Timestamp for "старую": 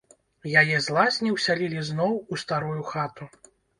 2.45-2.81